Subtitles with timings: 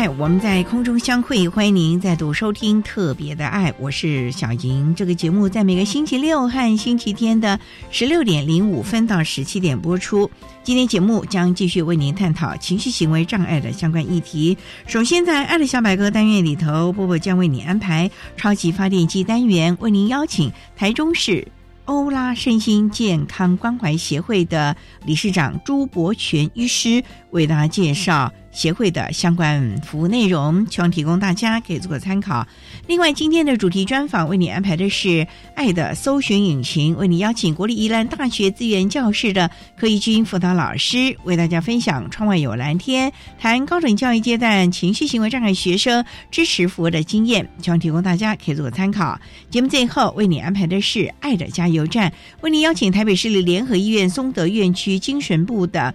[0.00, 1.46] 爱，我们在空中相会。
[1.46, 4.94] 欢迎您再度收听《特别的爱》，我是小莹。
[4.94, 10.30] 这个节目在每个星期六和星期天的十六点零五分到十七点播出。
[10.64, 14.56] 今天节目将继续为您探讨情绪行为障碍的相关议题。
[14.86, 21.46] 首先，在“爱的小百科”单元里头，波波将为你安排超级发电机单元，为您邀请台中市
[21.84, 28.32] 欧拉身心健康关怀协会的理事长朱伯全医师为大家介绍。
[28.52, 32.46] 协会的相关服务内容，希望提供大家可以做个参考。
[32.86, 35.08] 另外，今天的主题专访为你安排的是
[35.54, 49.18] 《爱的搜寻引擎》，为你邀请国立宜兰大学资源教室的柯义军辅导老师为大家分享“窗外有蓝天”，谈高等教育阶段情绪行为障碍学生支持服务的经验，希望提供大家可以做个参考。
[49.48, 55.94] 节目最后为你安排的是《爱的加油站》，为你邀请台北市立联合医院松德院区精神部的。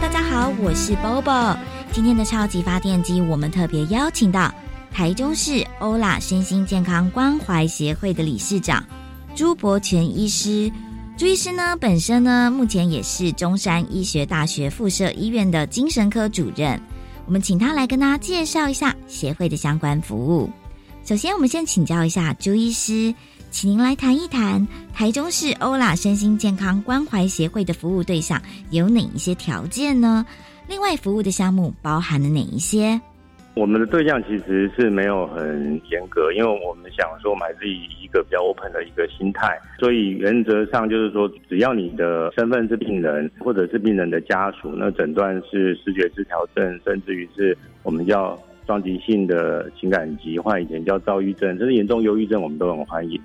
[0.00, 1.56] 大家好，我是 Bobo。
[1.92, 4.52] 今天的超级发电机，我们特别邀请到
[4.92, 8.84] 台中市欧拉身心健康关怀协会的理事长
[9.34, 10.70] 朱伯全医师。
[11.16, 16.80] 朱医师呢，本身呢，目前也是中山医学大学附设医院的精神科主任。
[17.26, 20.48] 我们请他来跟大家介绍一下协会的相关服务。
[21.04, 23.12] 首先，我们先请教一下朱医师，
[23.50, 30.24] 请您来谈一谈台中市欧拉身心健康关怀协会的服务对象有哪一些条件呢？
[30.68, 33.00] 另外，服务的项目包含了哪一些？
[33.54, 48.38] 我们的对象其实是没有很严格，因为我们想说，我们还是以一个比较 open 的一个心态，所以原则上就是说，只要你的身份是病人，或者是病人的家属，那诊断是视觉失调症，甚至于是我们叫。
[48.68, 53.18] 双极性的情感疾患，以前叫躁郁症，甚至严重忧郁症，我们都很欢迎。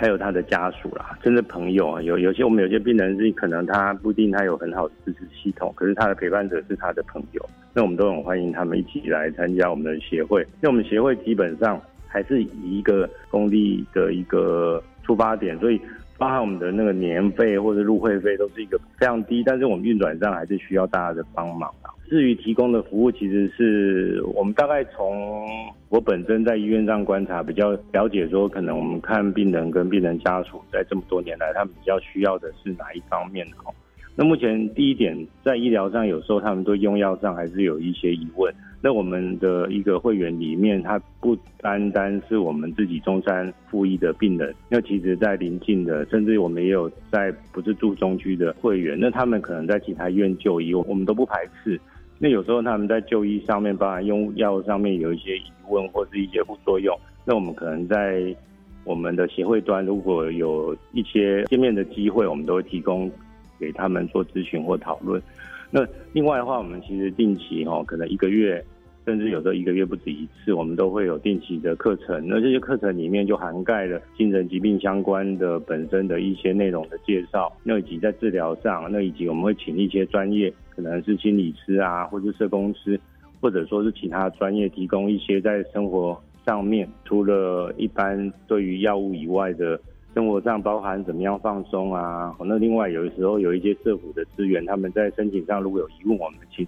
[0.00, 10.40] 还有他的家属啦，甚至朋友啊，有有些我们有些病人是可能他不一定他有很好的支持系统，可是他的陪伴者是他的朋友，那我们都很欢迎他们一起来参加我们的协会。
[10.40, 15.78] 因为我们协会基本上还是以一个公立的一个出发点，所以
[16.16, 21.92] 包含我们的那个年费或者入会费都是一个非常低，但是我们运转上还是需要大家的帮忙啊。
[22.10, 25.46] 至于提供的服务，其实是我们大概从
[25.88, 33.52] 我本身在医院上观察，比较了解说，可能我们看病人跟病人家属在这么多年来，他们比较需要的是哪一方面的？
[34.16, 38.52] 那目前第一点，在医疗上，有时候他们对用药上还是有一些疑问。
[38.82, 51.80] 那我们的一个会员里面，他不单单是我们自己中山附一的病人，那其实在临近的，甚至我们也有在不是住中区的会员，那他们可能在其他医院就医，我们都不排斥。
[52.22, 56.94] 那有时候他们在就医上面，包含用药上面有一些疑问或是一些副作用，
[57.24, 58.36] 那我们可能在
[58.84, 63.10] 我们的协会端，如果有一些见面的机会，我们都会提供
[63.58, 65.20] 给他们做咨询或讨论。
[65.70, 68.62] 那另外的话，我们其实定期哈，可能一个月
[69.10, 72.28] 甚至有时候一个月不止一次，我们都会有定期的课程。
[72.28, 83.00] 那这些课程里面就涵盖了精神疾病相关的本身的一些内容的介绍，那以及在治疗上，那以及我们会请一些专业，可能是心理师啊，或者社工师，
[83.40, 86.16] 或者说是其他专业，提供一些在生活
[86.46, 89.80] 上面除了一般对于药物以外的。
[90.12, 92.34] 生活上包含怎么样放松啊？
[92.44, 96.66] 那另外有的时候有一些社府的资源，他们在申请上如果有疑问，我们请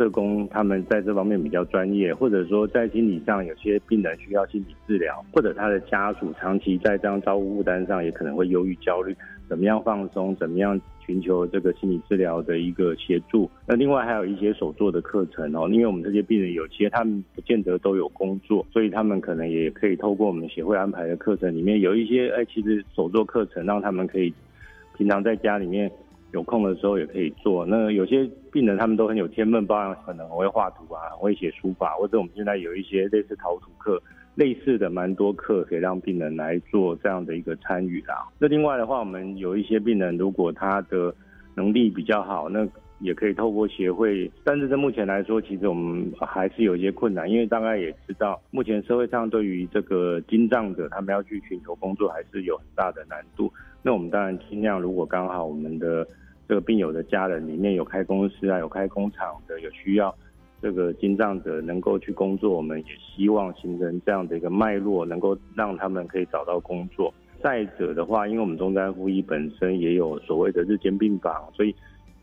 [0.00, 9.14] 社工他们在这方面比较专业，或者说在心理上有些病人需要心理治疗，或者他的家属长期在这样照顾负担上也可能会忧郁焦虑，
[9.46, 10.34] 怎么样放松？
[10.36, 10.80] 怎么样？
[11.06, 24.32] 寻求这个心理治疗的一个协助，那另外还有一些手作的课程哦，因为我们这些病人有些他们不见得都有工作，所以他们可能也可以透过我们协会安排的课程里面有一些，哎，其实手作课程让他们可以
[24.96, 25.90] 平常在家里面
[26.32, 27.66] 有空的时候也可以做。
[27.66, 34.02] 那有些病人他们都很有天分，包含可能很会画图啊，很会写书法，或者我们现在有一些类似陶土课。
[34.36, 38.26] 类似的蛮多课可以让病人来做这样的一个参与啦。
[38.38, 41.12] 那另外的话，我们有一些病人如果他的
[41.56, 42.66] 能力比较好，那
[43.00, 44.30] 也可以透过协会。
[44.44, 53.52] 但是在目前来说，其实我们还是有一些困难，因为大概也知道，目前社会上对于这个精障者，他们要去寻求工作还是有很大的难度。
[53.82, 56.06] 那我们当然尽量，如果刚好我们的
[56.50, 60.12] 这个病友的家人里面有开公司啊，有开工厂的，有需要。
[60.60, 67.14] 这个经障者能够去工作，我们也希望形成这样的一个脉络，能够让他们可以找到工作。
[67.40, 71.72] 再者的话，因为我们中山护医本身也有所谓的日间病房，所以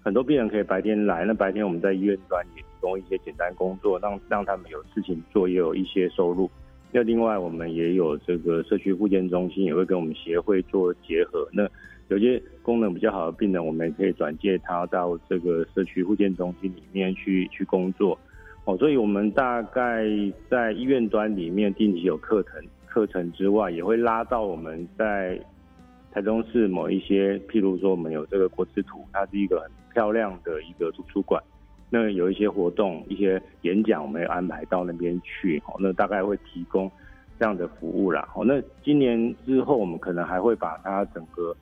[0.03, 1.23] 很多病人可以白天来。
[1.23, 6.51] 那白天我们在医院端也提供一些简单工作，让让他们有事情做，也有一些收入。
[6.91, 11.47] 那另外我们也有这个社区复健中心，也会跟我们协会做结合。
[11.53, 11.65] 那
[12.09, 18.18] 有些功能比较好的病人，我们也可以转介他到这个社区复健中心里面去去工作。
[18.65, 20.06] 哦，所以我们大概
[20.50, 25.39] 在医院端里面定期有课程，课程之外也会拉到我们在
[26.12, 31.42] 台中市某一些，譬如说我们有这个国之图，它是一个很漂亮的一个图书馆，
[31.89, 35.62] 那有一些活动、一些演讲，我们要安排到那边去。
[35.68, 36.92] 哦，那大概会提供
[37.39, 38.27] 这样的服务啦。
[38.36, 41.56] 哦，那今年之后我们可能还会把它整个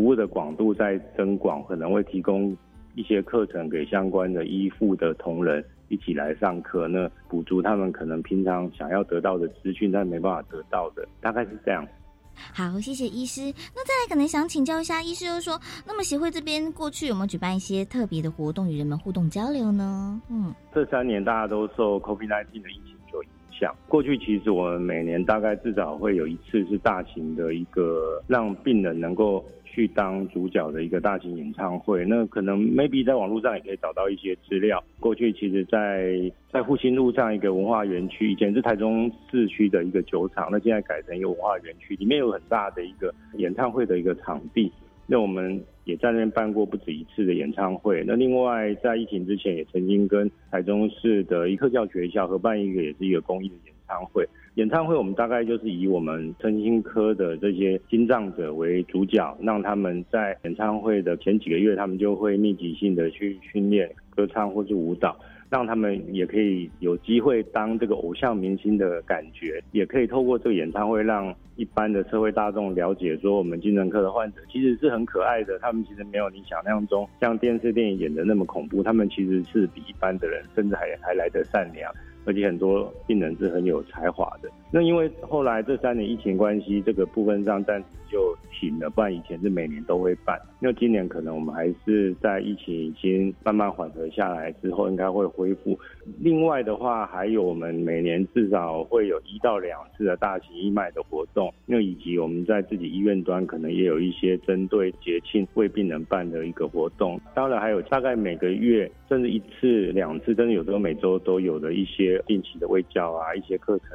[0.00, 2.56] 服务的广度在增广，可能会提供
[2.94, 5.62] 一些课程给相关的医护的同仁。
[5.88, 11.86] 一起来上课，那补足他们可能平常想要得到的资讯，但没办法得到的，大概是这样。
[12.34, 13.42] 好，谢谢医师。
[13.74, 20.18] 那再来，可能想请教一下医师，就是说，那么协会这边过去有没有举办一些特别的活动与人们互动交流呢？
[20.30, 29.44] 嗯，这三年大家都受 COVID-19 的疫情所影响，过去其实我们每年大概至少会有一次是大型的一个让病人能够。
[29.72, 34.82] 去当主角的一个大型演唱会，那可能 maybe 在网络上也可以找到一些资料。
[34.98, 44.70] 过去其实，在在复兴路上一个文化园区，以前是台中市区的一个酒厂，那现在改成一个文化园区，里面有很大的一个演唱会的一个场地。
[45.06, 48.04] 那我们也在那边办过不止一次的演唱会。
[48.06, 54.24] 那另外在疫情之前，也曾经跟台中市的一科教学校合办一个，也是一个公益的演唱会。
[54.54, 65.16] 演唱会我们大概就是以我们身心科的这些心脏者为主角，让他们在演唱会的前几个月，他们就会密集性的去训练歌唱或是舞蹈，
[65.48, 81.90] 让他们也可以有机会当这个偶像明星的感觉，也可以透过这个演唱会让一般的社会大众了解说，我们精神科的患者其实是很可爱的，他们其实没有你想象中像电视电影演的那么恐怖，他们其实是比一般的人甚至还还来得善良。
[82.24, 84.50] 而且很多病人是很有才华的。
[84.70, 90.40] 那因为后来这三年疫情关系，这个部分上暂时就停了，不然以前是每年都会办。
[90.58, 95.78] 那今年可能我们还是在疫情已经慢慢缓和下来之后，应该会恢复。
[96.18, 107.20] 另外的话，还有我们每年至少会有一到两次的大型义卖的活动，那以及我们在自己医院端可能也有一些针对节庆为病人办的一个活动。
[107.34, 113.88] 当然还有大概每个月甚至一次两次，甚至有时候每周都有的一些定期的卫教啊，一些课程。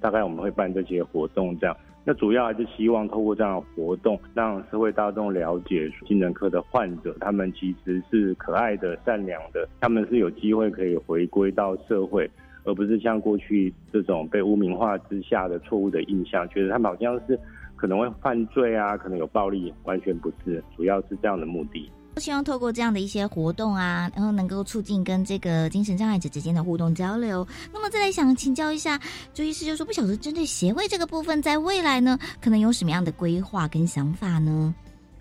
[0.00, 1.76] 大概我们会办这些活动这样。
[2.08, 12.30] 那主要还是希望透过这样的活动，让社会大众了解精神科的患者，他们其实是可爱的、善良的，他们是有机会可以回归到社会，
[12.62, 17.36] 而不是像过去这种被污名化之下的错误的印象，觉得他们好像是
[17.74, 21.90] 可能会犯罪啊，可能有暴力，完全不是，主要是这样的目的。
[22.18, 27.46] 希望透过这样的一些活动啊，然后能够促进跟这个精神障碍者之间的互动交流。
[27.72, 28.98] 那么再来想请教一下
[29.34, 34.74] 朱医师，就说不晓得针对协会这个部分，在未来呢，可能有什么样的规划跟想法呢？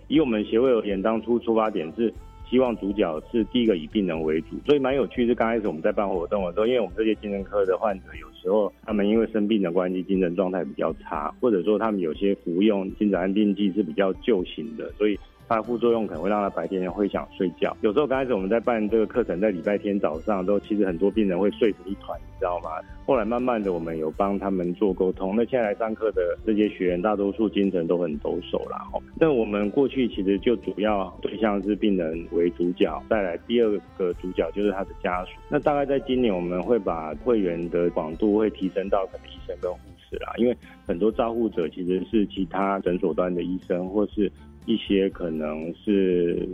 [0.07, 2.13] 以我们协会而言，当初出发点是
[2.49, 5.27] 希望主角是第一个以病人为主，所以蛮有趣。
[5.27, 15.19] 是刚开始我们在办活动的时候，因为我们这些精神科的患者，有时候他们因为生病的关系，精神状态比较差，或者说他们有些服用精神安定剂是比较旧型的，所以。
[15.47, 17.75] 它的副作用可能会让他白天会想睡觉。
[17.81, 22.69] 有时候刚开始我们在办这个课程，在礼拜天早上都其实很多病人会睡成一团，你知道吗？
[23.05, 25.35] 后来慢慢的我们有帮他们做沟通。
[25.35, 28.79] 那现在来上课的这些学员，大多数精神都很抖擞啦。
[28.91, 28.99] 哈。
[29.19, 35.31] 那我们过去其实就主要对象是病人为主角，再来第二个主角就是他的家属。
[35.49, 44.31] 那大概在今年我们会把会员的广度会提升到可能医生跟护士啦，因为很多照护者其实是其他诊所端的医生或是。
[44.65, 46.47] 一些可能是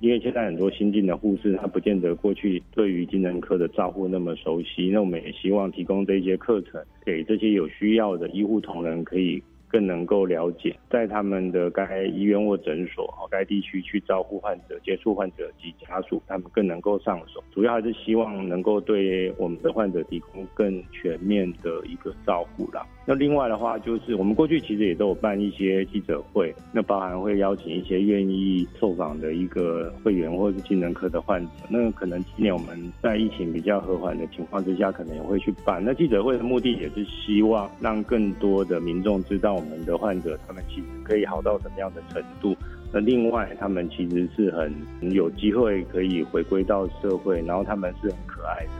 [0.00, 4.90] 因为现在很多新进的护士，他不见得过去对于精神科的照护那么熟悉。
[4.90, 9.42] 那我们也希望提供这些课程给这些有需要的医护同仁，可以
[9.74, 17.42] 更能够了解，在他们的该医院或诊所、哦该地区去照顾患者、接触患者及家属，他们更能够上手。
[17.50, 22.86] 主要还是希望能够对我们的患者提供更全面的一个照顾啦。
[23.04, 31.50] 那另外的话，就是我们过去其实也都有办一些记者会，那包含会邀请一些愿意受访的一个会员或是精神科的患者。
[31.68, 35.84] 那可能今年我们在疫情比较和缓的情况之下，可能也会去办。
[35.84, 42.56] 那记者会的目的也是希望让更多的民众知道们的患者他们其实可以好到什么样的程度。
[42.92, 44.72] 那另外，他们其实是很
[45.12, 48.70] 有机会可以回归到社会，然后他们是很可爱的。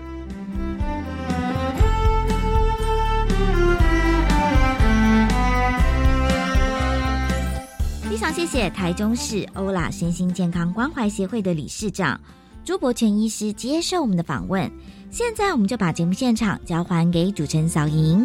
[8.08, 12.18] 非常谢谢台中市欧拉身心健康关怀协会的理事长
[12.62, 14.70] 朱伯全医师接受我们的访问。
[15.10, 18.24] 现在我们就把节目现场交还给主持人小莹。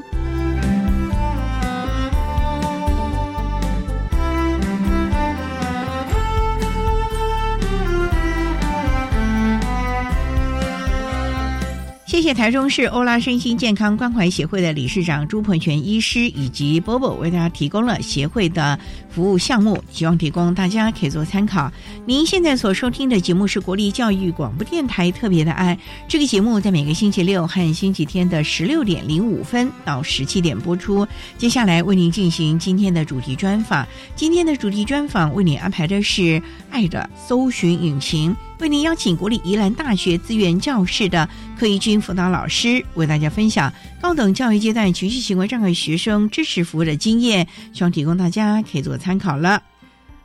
[12.10, 21.72] 谢谢台中市欧拉身心健康关怀协会的理事长朱鹏全医师以及波波为大家提供了协会的服务项目，希望提供大家可以做参考。
[22.06, 31.08] 您现在所收听的节目是国立教育广播电台特别的爱，这个节目在每个星期六和星期天的十六点零五分到十七点播出。
[31.38, 38.36] 接下来为您进行今天的主题专访，今天的主题专访为您安排的是爱的搜寻引擎。
[38.60, 49.64] 为您邀请国立宜兰大学资源教室的柯怡君辅导老师，为大家分享高等教育阶段情绪行为障碍学生支持服务的经验，希望提供大家可以做参考了。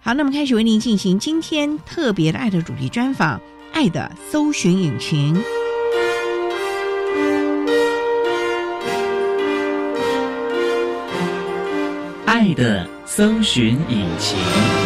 [0.01, 3.39] 好，那么开始为您进行今天特别的爱的主题专访，
[3.73, 5.35] 《爱的搜寻引擎》，
[12.27, 14.84] 爱的搜寻引擎。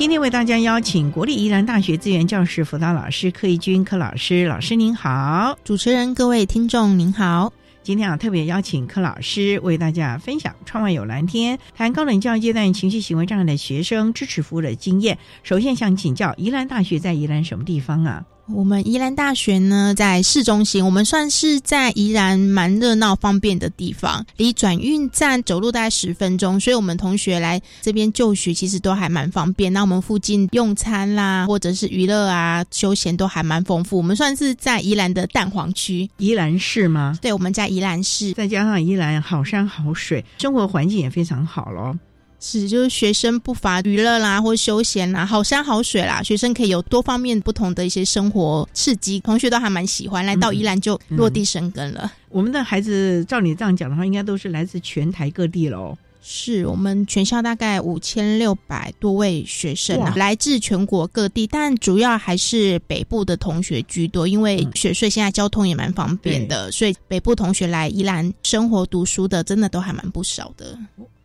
[0.00, 7.52] 今天为大家邀请国立宜兰大学资源教室辅导老师柯义军柯老师，老师您好，主持人各位听众您好。
[7.82, 15.18] 今天啊特别邀请柯老师为大家分享窗外有蓝天，谈高等教育阶段情绪行为障碍的学生支持服务的经验。
[15.42, 18.24] 首先想请教，宜兰大学在宜兰什么地方啊？
[18.52, 29.72] 我们宜兰大学呢，在市中心，我们算是在宜兰蛮热闹、方便的地方，离转运站走路大概十分钟，所以我们同学来这边就学其实都还蛮方便。
[29.72, 33.96] 那我们附近用餐啦，或者是娱乐啊、休闲都还蛮丰富。
[33.96, 37.16] 我们算是在宜兰的蛋黄区，宜兰市吗？
[37.20, 41.96] 对，我们在宜兰市，再加上宜兰好山好水，生活环境也非常好咯。
[42.40, 50.24] 是，就是学生不乏娱乐啦，或休闲啦，好山好水啦，学生可以有多方面不同的一些生活刺激，同学都还蛮喜欢。
[50.24, 52.10] 来到宜兰就落地生根了。
[52.30, 55.96] 我们的孩子照你这样讲的话，应该都是来自全台各地喽。
[56.22, 70.78] 是我们全校大概五千六百多位学生，来自全国各地，但主要还是北部的同学居多，因为雪穗现在交通也蛮方便的，所以北部同学来宜兰生活读书的，真的都还蛮不少的。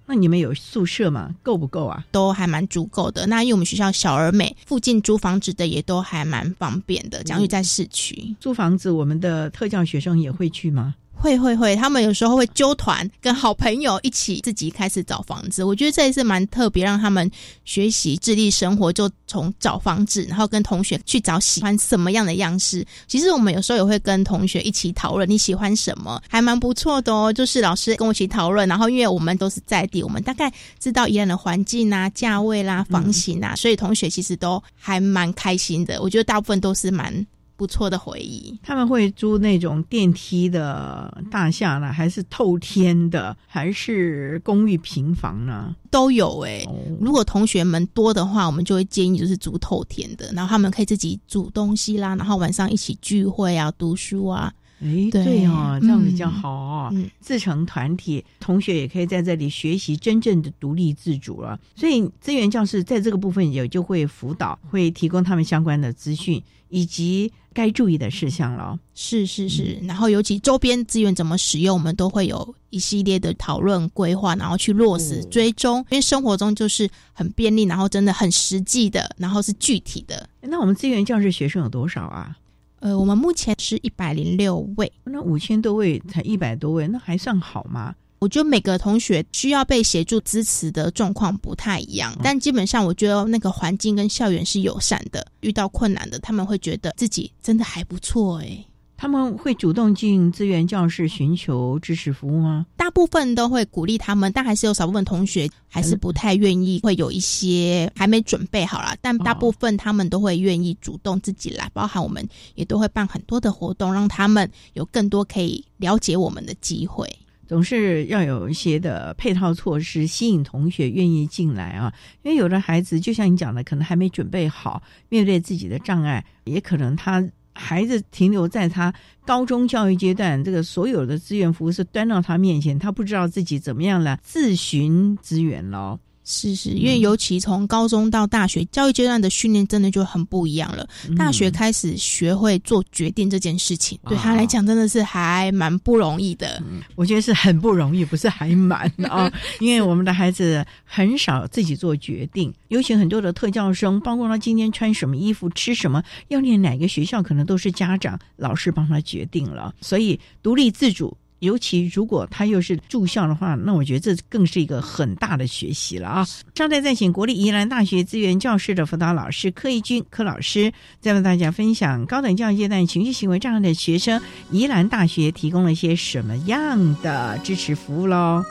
[0.07, 1.35] 那你们有宿舍吗？
[1.41, 2.05] 够不够啊？
[2.11, 3.25] 都还蛮足够的。
[3.27, 7.23] 那因为我们学校小而美，附近租房子的也都还蛮方便的。
[7.23, 10.95] 讲于在市区租房子，我们的特教学生也会去吗？
[11.25, 15.63] 会会会，他们有时候会揪团，跟好朋友一起自己开始找房子。
[15.63, 17.29] 我觉得这也是蛮特别，让他们
[17.63, 22.85] 学习自立生活，就从找房子，然后跟同学去找喜欢什么样的样式。
[23.07, 27.33] 其实我们有时候也会跟同学一起讨论你喜欢什么，还蛮不错的哦。
[27.33, 35.99] 就是老师跟我一起讨论，然后因为我们都是在地，我们大概知道宜兰的环境啊、价位啦、房型啊，所以同学其实都还蛮开心的。
[36.03, 37.25] 我觉得大部分都是蛮。
[37.55, 38.57] 不错的回忆。
[38.61, 45.75] 他们会租那种电梯的大厦呢，还是透天的，还是公寓平房呢？
[45.89, 54.53] 都有哎、哦如果同学们多的话，我们就会建议就是租透天的，然后他们可以自己煮东西啦，然后晚上一起聚会啊、读书啊。
[54.81, 56.89] 哎，对对哦，这样比较嗯好哦。
[56.93, 61.59] 嗯，自成团体，同学也可以在这里学习真正的独立自主了。
[61.75, 68.77] 所以资源教室在这个部分也就会辅导，会提供他们相关的资讯以及该注意的事项了。
[68.93, 75.77] 是是是，然后尤其周边资源怎么使用，我们都会有一系列的讨论规划，然后去落实哦追踪。
[75.89, 80.29] 因为生活中就是很便利，然后真的很实际的，然后是具体的。
[80.41, 82.37] 那我们资源教室学生有多少啊？
[82.85, 87.95] 呃，我们目前是一百零六位，那五千多位才一百多位，那还算好吗？
[88.19, 95.25] 我觉得每个同学需要被协助支持的状况不太一样，但基本上我觉得那个环境跟校园是友善的。
[95.39, 98.63] 遇到困难的，他们会觉得自己真的还不错诶、
[98.97, 102.65] 他们会主动进资源教室寻求支持服务吗？
[102.77, 108.95] 大部分都会鼓励他们，但还是有少部分同学还是不太愿意，会有一些还没准备好啦。
[109.01, 112.25] 但大部分他们都会愿意主动自己来，包含我们
[112.55, 117.07] 也都会办很多的活动，让他们有更多可以了解我们的机会。
[117.47, 121.93] 总是要有一些的配套措施，吸引同学愿意进来啊。
[122.23, 127.23] 因为有的孩子，就像你讲的，可能还没准备好面对自己的障碍，也可能他
[127.55, 128.93] 孩子停留在他
[129.25, 135.99] 高中教育阶段，这个所有的资源服务是端到他面前，他不知道自己怎么样了自寻资源咯。
[136.25, 140.87] 是是，因为尤其从高中到大学教育阶段的训练，真的就很不一样了。
[141.15, 146.61] 大学嗯开始学会做决定这件事情，对他来讲真的是还蛮不容易的。
[146.95, 159.75] 我觉得是很不容易，不是还蛮啊、 因为我们的孩子很少自己做决定，尤其很多的特教生，包括他今天穿什么衣服、吃什么、要念哪个学校，可能都是家长、老师帮他决定了。
[159.79, 161.15] 所以独立自主，
[161.45, 166.27] 尤其如果他又是住校的话，那我觉得这更是一个很大的学习了啊！
[166.55, 174.21] 稍待再请国立宜兰大学资源教室的辅导老师柯义军柯老师，再为大家分享高等教育阶段情绪行为障碍的学生，
[174.51, 178.43] 宜兰大学提供了些什么样的支持服务喽？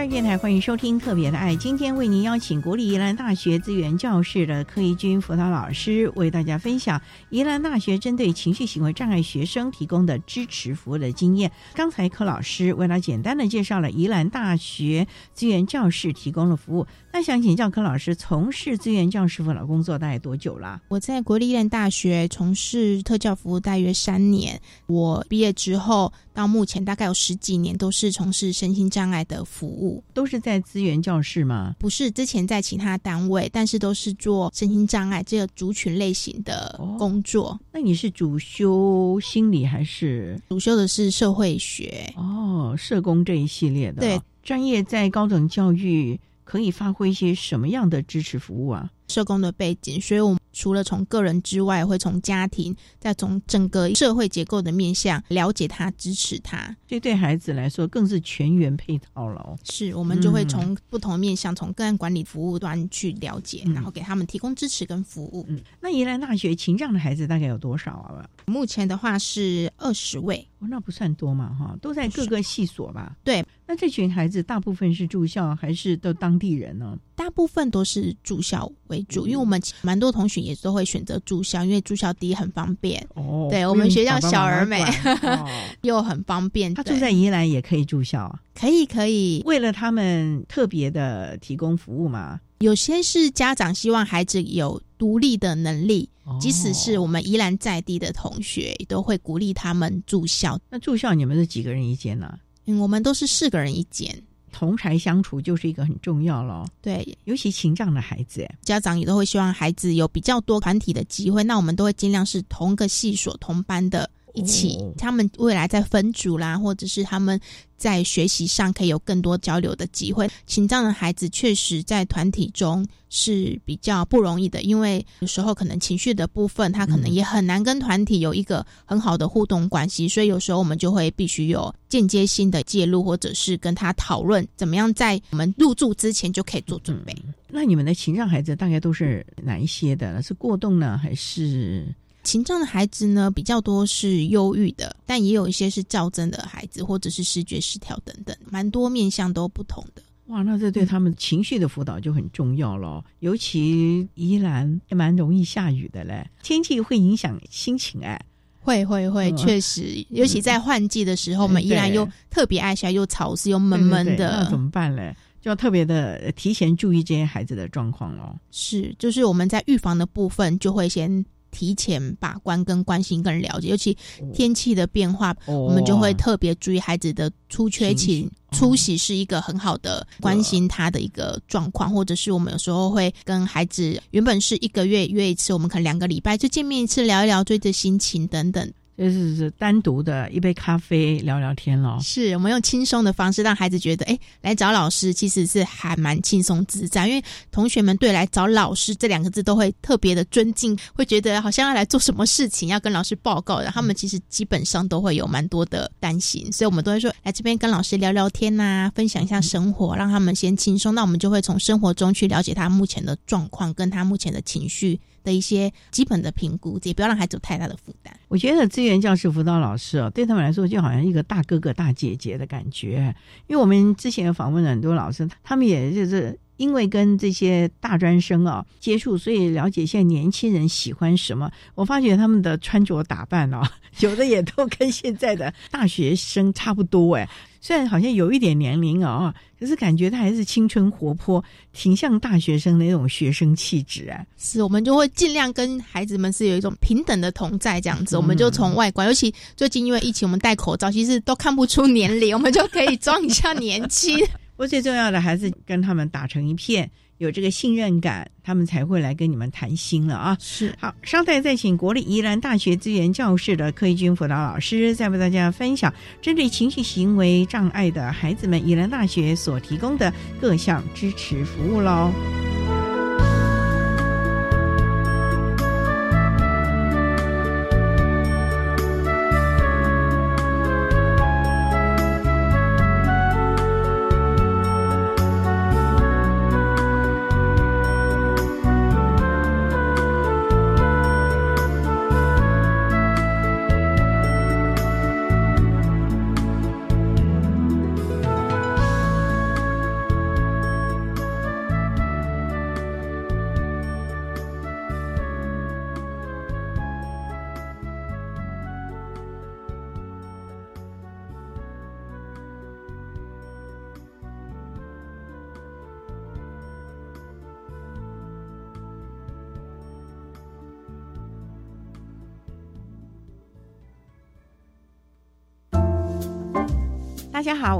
[0.00, 11.52] 教育电台欢迎收听《特别的爱》，今天为您邀请国立宜兰大学资源教室的柯怡君辅导老师，为大家分享宜兰大学针对情绪行为障碍学生提供的支持服务的经验。
[11.74, 16.86] 刚才柯老师为他简单的介绍了宜兰大学资源教室提供的服务。
[17.12, 20.80] 那想请教柯老师，从事资源教师辅导工作大概多久了？
[20.88, 24.58] 我在国立宜兰大学从事特教服务大约三年。
[24.86, 31.74] 我毕业之后到目前大概有十几年都是从事身心障碍的服务，都是在资源教室吗？
[31.78, 37.58] 不是，之前在其他单位，但是都是做身心障碍这个族群类型的工作。
[37.72, 42.12] 那你是主修心理还是主修的是社会学？
[42.16, 46.20] 哦，社工这一系列的，对，专业在高等教育。
[46.42, 48.90] 可以发挥一些什么样的支持服务啊？
[49.10, 56.74] 社工的背景，所以我们除了从个人之外，会从家庭，再从整个社会结构的面向了解他，支持他。
[56.86, 59.56] 这对孩子来说更是全员配套了。
[59.64, 65.44] 是，我们就会从不同面向，从个案管理服务端去了解，然后给他们提供支持跟服务。
[65.48, 68.28] 嗯，那宜兰大学情障的孩子大概有多少啊？
[68.46, 73.16] 目前的话是二十位，哦，那不算多嘛，哈，都在各个系所吧？
[73.24, 73.44] 对。
[73.66, 76.98] 那这群孩子大部分是住校还是都当地人呢？
[77.14, 83.06] 大部分都是住校为主，因为我们蛮多同学也都会选择住校，因为住校第一很方便。
[83.14, 84.84] 哦，对我们学校小而美，
[85.82, 86.72] 又很方便。
[86.74, 88.40] 他住在宜兰也可以住校啊？
[88.54, 89.42] 可以，可以。
[89.46, 92.40] 为了他们特别的提供服务嘛？
[92.58, 100.60] 有些是家长希望孩子有独立的能力，即使是我们宜兰在地的同学，都会鼓励他们住校。
[100.68, 102.38] 那住校你们是几个人一间呢？
[102.66, 106.66] 嗯，我们都是四个人一间，同台相处就是一个很重要了。
[106.82, 111.42] 对，尤其情障的孩子，家长也都会希望孩子有比较多团体的机会。
[111.42, 114.08] 那我们都会尽量是同个系所同班的。
[114.34, 117.40] 一起，他们未来在分组啦，或者是他们
[117.76, 120.28] 在学习上可以有更多交流的机会。
[120.46, 137.14] 情障的孩子确实在团体中是比较不容易的，因为有时候可能情绪的部分，他可能也很难跟团体有一个很好的互动关系，所以有时候我们就会必须有间接性的介入，或者是跟他讨论怎么样在我们入住之前就可以做准备。
[137.48, 140.22] 那你们的情障孩子大概都是哪一些的？
[140.22, 141.86] 是过动呢，还是？
[142.22, 150.02] 情障的孩子呢，比较多是忧郁的，但也有一些是躁症的孩子，或者是视觉失调等等，蛮多面向都不同的。
[150.26, 153.02] 哇，那这对他们情绪的辅导就很重要了。
[153.18, 158.20] 尤其宜兰也蛮容易下雨的嘞，天气会影响心情哎。
[158.62, 165.16] 会会会，确实，尤其在换季的时候，我们宜兰又特别爱下，又潮湿又闷闷的，那怎么办嘞？
[165.40, 168.38] 就要特别的提前注意这些孩子的状况哦。
[168.50, 171.24] 是，就是我们在预防的部分就会先。
[171.50, 173.96] 提前把关、跟关心、跟了解，尤其
[174.32, 188.72] 天气的变化，我们就会特别注意孩子的出缺勤、出席是一个很好的关心他的一个状况，或者是我们有时候会跟孩子原本是一个月约一次，我们可能两个礼拜就见面一次，聊一聊最近的心情等等。
[189.00, 191.98] 就是是单独的一杯咖啡聊聊天咯。
[192.02, 197.08] 是我们用轻松的方式让孩子觉得，哎，来找老师其实是还蛮轻松自在。
[197.08, 203.70] 因为同学们对来找老师这两个字都会特别的尊敬，会觉得好像要来做什么事情，要跟老师报告的。
[203.70, 210.94] 他们其实基本上都会有蛮多的担心，所以我们都会说来这边跟老师聊聊天呐，分享一下生活，让他们先轻松。
[210.94, 215.00] 那我们就会从生活中去了解他目前的状况，跟他目前的情绪。
[215.22, 218.14] 的一些基本的评估，也不要让孩子有太大的负担。
[218.28, 223.14] 我觉得资源教师辅导老师哦，对他们来说就好像一个大哥哥、大姐姐的感觉。
[223.46, 231.50] 因为我们之前访问了很多老师，他们也就是因为跟这些大专生啊接触，所以了解现在年轻人喜欢什么。
[231.74, 233.62] 我发觉他们的穿着打扮哦，
[234.00, 237.26] 有的也都跟现在的大学生差不多哎。
[237.62, 241.42] 虽然好像有一点年龄啊，可是感觉他还是青春活泼，
[241.72, 244.20] 挺像大学生的那种学生气质啊。
[244.36, 248.18] 是，我们就会尽量跟孩子们是有一种平等的同在这样子。
[248.18, 254.18] 我们就从外观，尤其最近因为疫情，我们戴口罩，其实都看不出年龄，我们就可以装一下年轻。
[254.60, 256.90] 不过最重要的还是跟他们打成一片。
[257.16, 260.36] 有这个信任感，他们才会来跟你们谈心了啊！
[260.38, 272.12] 是好，稍待再请国立宜兰大学资源教室的柯一军辅导老师，再为大家分享针对情绪行为障碍的孩子们，宜兰大学所提供的各项支持服务喽。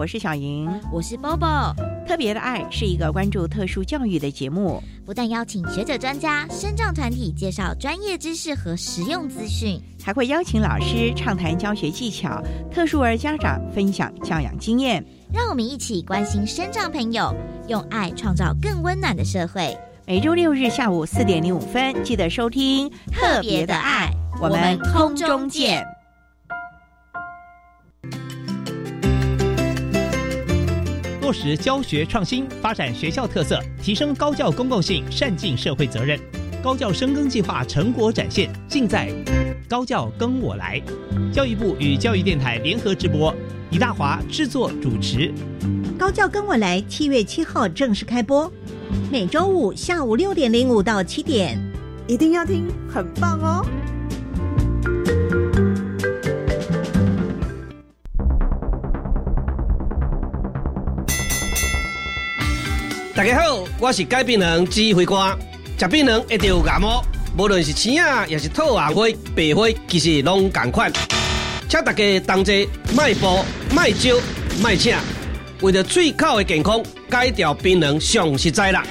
[0.00, 1.74] 我是小莹，我是 Bobo。
[2.08, 15.04] 特别的爱是一个关注特殊教育的节目，不但邀请学者专家、生障团体介绍专业知识和实用资讯，还会邀请老师畅谈教学技巧，特殊儿家长分享教养经验。
[15.34, 17.34] 让我们一起关心生长朋友，
[17.68, 19.76] 用爱创造更温暖的社会。
[20.06, 24.10] 每周六日下午四点零五分，记得收听特别的爱，
[24.40, 25.84] 我们空中见。
[31.31, 36.19] 落实教学创新，发展学校特色，提升高教公共性，善尽社会责任。
[36.61, 39.14] 高教深耕计划成果展现，尽在
[39.69, 40.83] 高教跟我来。
[41.33, 43.33] 教育部与教育电台联合直播，
[43.71, 45.33] 李大华制作主持。
[45.97, 48.53] 高教跟我来，七月七号正式开播，
[49.09, 51.57] 每周五下午六点零五到七点，
[52.09, 53.64] 一定要听，很棒哦。
[63.20, 65.38] 大家好，我是改变人指挥官。
[65.78, 67.04] 食槟榔一定有牙毛，
[67.37, 70.90] 无论是青啊，也是透红灰、白灰，其实拢同款。
[71.68, 74.16] 请大家同齐迈步、迈招、
[74.62, 74.96] 迈请，
[75.61, 78.83] 为了嘴口的健康，戒掉槟榔上实在啦。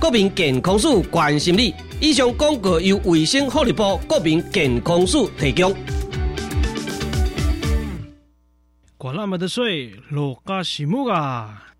[0.00, 1.72] 国民健康署关心你。
[2.00, 5.72] 以上广告由卫生福利部国民健康署提供。
[8.96, 11.60] 管那么的水，落嘎西木啊！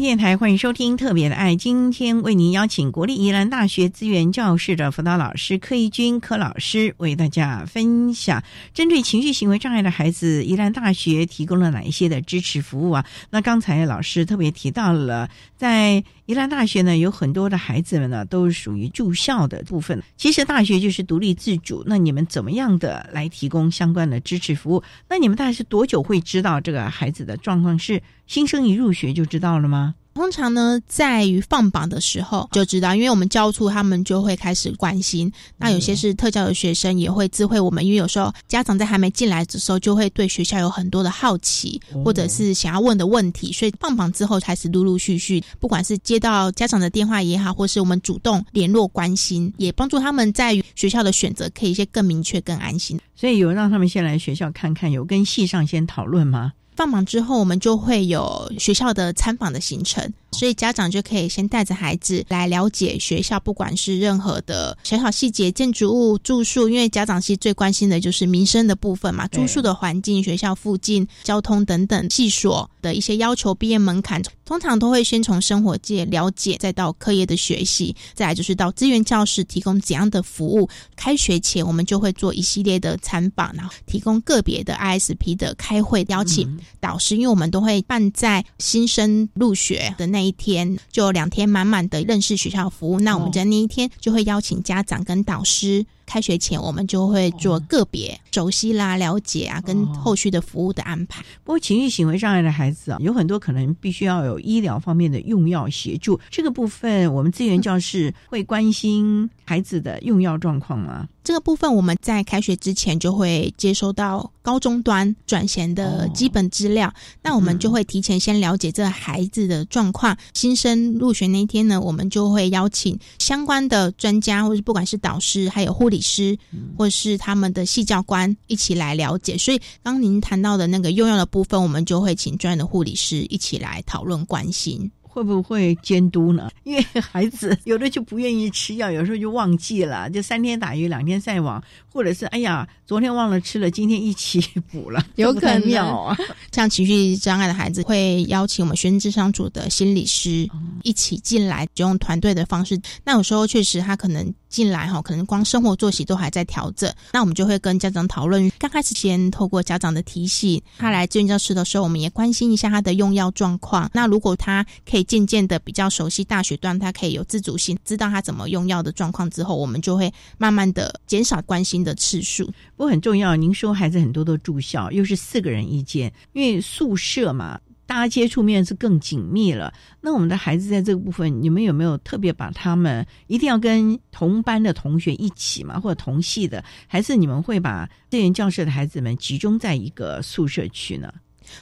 [0.00, 13.04] 电台欢迎收听《特别的爱》，今天为您邀请国立宜兰大学资源教室的辅导老师柯义军柯老师为大家分享，针对情绪行为障碍的孩子，宜兰大学提供了哪一些的支持服务啊？
[13.30, 20.02] 那刚才老师特别提到了，在宜兰大学呢，有很多的孩子们呢，都是属于住校的部分。
[20.16, 24.82] 其实大学就是独立自主，那你们怎么样的来提供相关的支持服务？
[25.08, 27.78] 那你们大概是多久会知道这个孩子的状况？
[27.78, 29.87] 是新生一入学就知道了吗？
[30.18, 35.32] 通常呢，在于放榜的时候就知道，因为我们教处他们就会开始关心。
[35.56, 43.52] 那有些是特教的学生也会知会我们，因为有时候家长在还没进来的时候，就会对学校有很多的好奇，或者是想要问的问题。
[43.52, 52.98] 所以放榜之后开始陆陆续续，不管是接到家长的电话也好，或是我们主动联络关心，也帮助他们在于学校的选择可以一些更明确、更安心。
[53.14, 56.52] 所以有让他们先来学校看看，有跟系上先讨论吗？
[56.78, 80.68] 放榜之后，我们就会有学校的参访的行程，所以家长就可以先带着孩子来了解学校，不管是任何的小小细节、建筑物、住宿，因为家长其实最关心的就是民生的部分嘛，住宿的环境、学校附近交通等等系所的一些要求、毕业门槛，通常都会先从生活界了解，再到课业的学习，再来就是到资源教室提供怎样的服务。
[80.94, 86.58] 开学前，我们就会做一系列的参访，然后提供个别的 ISP 的开会邀请。
[86.80, 92.98] 导师，因为我们都会办在新生入学的那一天，就两天满满的认识学校服务。
[92.98, 95.86] 那我们在那一天就会邀请家长跟导师。
[96.04, 101.22] 开学前，我们就会做个别熟悉啦、了解啊，跟后续的服务的安排。
[101.44, 106.18] 不过，情绪行为障碍的孩子啊，有很多可能必须要有医疗方面的用药协助。
[106.30, 111.06] 这个部分，我们资源教室会关心孩子的用药状况吗？
[111.28, 116.90] 这个部分，我们在开学之前就会接收到高中端转衔的基本资料，
[117.22, 120.16] 那我们就会提前先了解这个孩子的状况。
[120.32, 126.00] 新生入学那一天呢，我们就会邀请相关的专家，或者不管是导师，还有护理。
[126.00, 126.38] 师
[126.78, 134.90] 或是他们的系教官一起来了解，所以刚您谈到的那个用药的部分，我们就会请专业的护理师一起来讨论关心。
[135.18, 136.48] 会不会监督呢？
[136.62, 146.16] 因为孩子有的就不愿意吃药，有时候就忘记了，就三天打鱼两天晒网，或者是哎呀，昨天忘了吃了，今天一起补了， 有可能啊。
[146.52, 150.48] 像情绪障碍的孩子，会邀请我们学生智商组的心理师
[150.84, 152.80] 一起进来，就用团队的方式。
[153.04, 154.32] 那有时候确实他可能。
[154.48, 158.50] 进来哈，可能光生活作息都还在调整，那我们就会跟家长讨论。
[158.58, 163.90] 刚开始先透过家长的提醒，他来志愿教室的时候，我们也关心一下他的用药状况。
[163.92, 172.46] 那如果他可以渐渐的比较熟悉大学段，他可以有自主性，知道他怎么用药的状况之后，我们就会慢慢的减少关心的次数。
[172.76, 177.58] 不过很重要，您说孩子很多都住校，又是四个人一间，因为宿舍嘛。
[177.88, 179.72] 大家接触面是更紧密了。
[180.02, 186.62] 那我们的孩子在这个部分，你们有没有特别把他们一定要跟同班的同学一起嘛，或者同系的？
[186.86, 191.10] 还是你们会把这间教室的孩子们集中在一个宿舍区呢？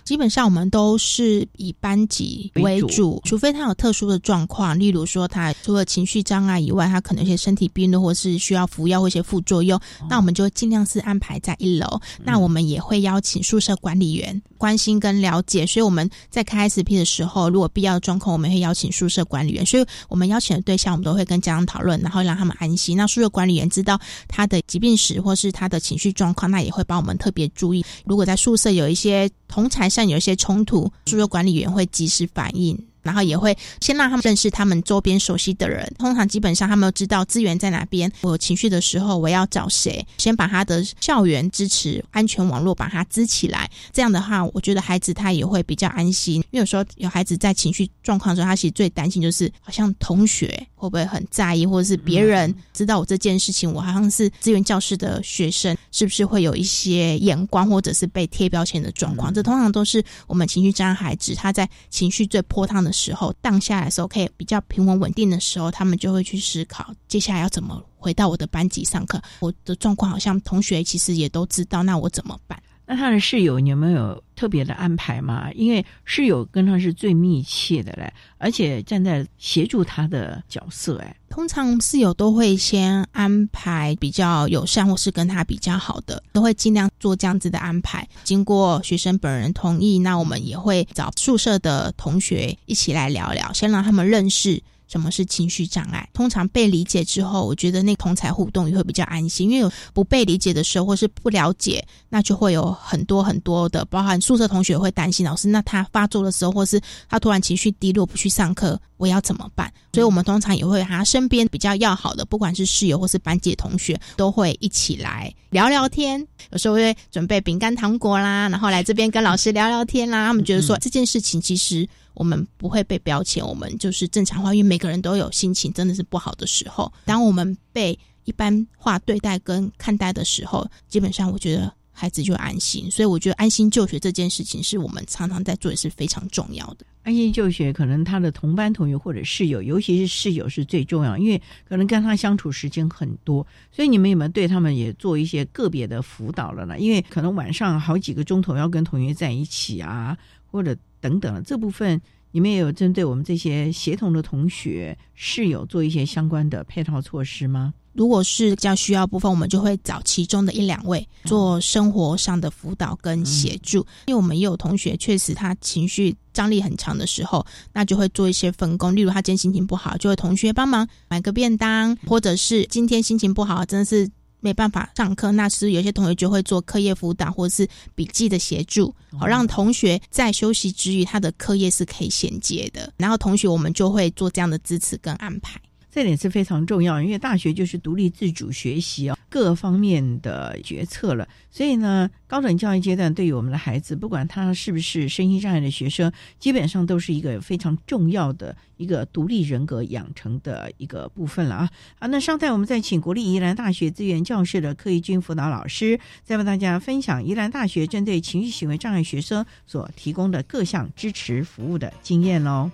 [0.05, 12.01] 基本上我们都是以班级为主，除非他有特殊的状况，例如说他除了情绪障碍以外，他可能一些身体病的或是需要服药或一些副作用，那我们就尽量是安排在一楼。
[12.23, 19.65] 那我们也会邀请宿舍管理员关心跟了解，所以我们在开 SP 的时候，如果必要的状况，我们会邀请宿舍管理员。
[19.67, 22.97] 所以我们邀请的对象，我们都会跟家长讨论，然后让他们安心。
[22.97, 27.85] 那宿舍管理员知道他的疾病史或是他的情绪状况，那也会帮我们特别注意。
[28.05, 32.87] 如果在宿舍有一些同台上有一些冲突，宿舍管理员会及时反应。
[33.03, 38.11] 然后也会先让他们认识他们周边熟悉的人，通常基本上他们都知道资源在哪边。
[38.23, 40.05] 我有情绪的时候，我要找谁？
[40.19, 43.71] 先把他的校园支持安全网络把它支起来。
[43.93, 46.35] 这样的话，我觉得孩子他也会比较安心。
[46.51, 59.33] 因为有时候有孩子在情绪状况的时候，他其实最担心就是好像同学会不会很在意，或者是别人知道我这件事情，我好像是资源教室的学生，是不是会有一些眼光或者是被贴标签的状况？
[59.33, 62.93] 这通常都是我们情绪障碍孩子他在情绪最波荡的。
[62.97, 69.21] 时候，荡下来的时候，可以比较平稳稳定的时候，他们就会去思考接下来要怎么回到我的班级上课。
[69.41, 72.59] 我的状况好像同学其实也都知道，那我怎么办？
[72.87, 75.51] 那他的室友你有没有特别的安排吗？
[75.55, 88.07] 因为室友跟他是最密切的嘞，而且站在协助他的角色，哎，通常室友都会先安排比较友善或是跟他比较好的，都会尽量做这样子的安排。
[88.23, 94.63] 经过学生本人同意，那我们也会找宿舍的同学一起来聊聊，先让他们认识。
[94.89, 96.09] 什么是情绪障碍？
[96.13, 99.51] 通常被理解之后，我觉得那同才互动也会比较安心。
[99.51, 105.49] 因为有不被理解的时候，或是不了解，那就会有很多很多的，包含宿舍同学会担心老师。
[105.49, 109.73] 那他发作的时候，或是他突然情绪低落不去上课，我要怎么办？
[109.93, 116.25] 所以我们通常也会他身边比较要好的，不管是室友或是班级同学，都会一起来聊聊天。
[116.53, 120.27] 有时候会准备饼干糖果啦，然后来这边跟老师聊聊天啦。
[120.27, 121.89] 他们觉得说这件事情其实。
[122.17, 126.93] 我们不会被标签，我们就是正常化，因为每个人都有心情真的是不好的时候。
[127.05, 132.91] 当我们被一般化对待跟看待的时候，基本上我觉得孩子就安心。
[132.91, 136.85] 所以我觉得安心就学这件事情是我们常常在做，也是非常重要的。
[137.03, 146.79] 安心就学，可能他的同班同学或者室友，尤其是室友是最重要，因为可能跟他相处时间很多，所以你们有没有对他们也做一些个别的辅导了呢？
[146.79, 150.77] 因为可能晚上好几个钟头要跟同学在一起啊，或者。
[150.99, 152.01] 等等，这部分
[152.33, 157.73] 你们也有针对我们这些协同的同学室友做一些相关的配套措施吗？
[157.97, 163.79] 如果是比较需要部分，我们就会找其中的一两位做生活上的辅导跟协助。
[164.07, 168.95] 因为我们也有同学确实他情绪张力很强的时候，那就会做一些分工。
[168.95, 174.09] 例如他今天心情不好，就会同学帮忙买个便当，或者是今天心情不好，真的是。
[174.41, 182.93] 没办法上课，那是有些同学就会做课业辅导或者是笔记的协助，好让同学在休息之余，他的课业是可以衔接的。
[182.97, 185.59] 然后同学我们就会做这样的支持跟安排。
[185.97, 191.27] 这点是非常重要，因为大学就是独立自主学习哦，各方面的决策了。
[191.51, 201.71] 所以呢，高等教育阶段对于我们的孩子，不管他是不是身心障碍的学生，基本上都是一个非常重要的一个独立人格养成的一个部分了啊！
[201.99, 212.71] 好，那上台我们再请国立宜兰大学资源教室的柯义军辅导老师，再为大家分享宜兰大学针对情绪行为障碍学生所提供的各项支持服务的经验喽。